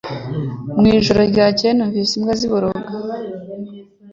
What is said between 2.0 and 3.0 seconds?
imbwa ziboroga